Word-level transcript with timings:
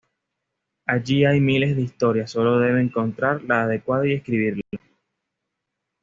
Allí 0.87 1.25
hay 1.25 1.39
miles 1.39 1.75
de 1.75 1.83
historias, 1.83 2.31
solo 2.31 2.57
debe 2.57 2.81
encontrar 2.81 3.43
la 3.43 3.65
adecuada 3.65 4.07
y 4.07 4.13
escribirla. 4.13 4.63